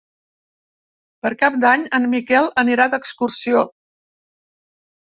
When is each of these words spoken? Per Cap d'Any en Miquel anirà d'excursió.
Per 1.27 1.31
Cap 1.43 1.59
d'Any 1.65 1.85
en 1.99 2.09
Miquel 2.15 2.51
anirà 2.65 2.91
d'excursió. 2.97 3.65